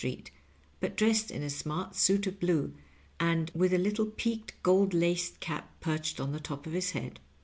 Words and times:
Sta 0.01 0.07
eet, 0.07 0.31
but 0.79 0.97
dressed 0.97 1.29
in 1.29 1.43
a 1.43 1.49
smart 1.51 1.93
suit 1.95 2.25
of 2.25 2.39
bine, 2.39 2.73
and 3.19 3.51
with 3.53 3.71
a 3.71 3.77
lit 3.77 3.97
tle 3.97 4.07
peaked 4.07 4.55
gold 4.63 4.95
laced 4.95 5.39
cap 5.39 5.79
perched 5.79 6.19
on 6.19 6.31
the 6.31 6.39
top 6.39 6.65
of 6.65 6.73
his 6.73 6.89
head. 6.93 7.19